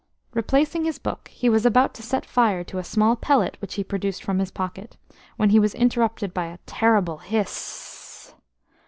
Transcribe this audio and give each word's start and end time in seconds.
Replacing 0.33 0.85
his 0.85 0.97
book, 0.97 1.27
he 1.27 1.47
was 1.47 1.63
about 1.63 1.93
to 1.93 2.01
set 2.01 2.25
fire 2.25 2.63
to 2.63 2.79
a 2.79 2.83
small 2.83 3.15
pellet 3.15 3.55
which 3.61 3.75
he 3.75 3.83
produced 3.83 4.23
from 4.23 4.39
his 4.39 4.49
pocket, 4.49 4.97
when 5.37 5.51
he 5.51 5.59
was 5.59 5.75
interrupted 5.75 6.33
by 6.33 6.47
a 6.47 6.57
terrible 6.65 7.19
hiss. 7.19 8.33